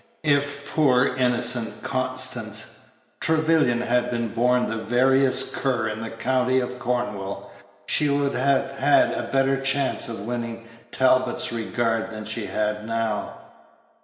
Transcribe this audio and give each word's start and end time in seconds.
If 0.23 0.73
poor, 0.73 1.15
innocent 1.15 1.83
Constance 1.83 2.65
Treyvellian 3.19 3.81
had 3.85 4.09
been 4.09 4.29
born 4.29 4.65
the 4.65 4.77
veriest 4.77 5.53
cur 5.53 5.87
in 5.87 6.01
the 6.01 6.09
county 6.09 6.59
of 6.59 6.79
Cornwall, 6.79 7.51
she 7.85 8.09
would 8.09 8.33
have 8.33 8.79
had 8.79 9.11
a 9.11 9.29
better 9.31 9.61
chance 9.61 10.09
of 10.09 10.21
winning 10.25 10.65
Talbot's 10.91 11.51
regard 11.51 12.09
than 12.09 12.25
she 12.25 12.47
had 12.47 12.87
now. 12.87 13.33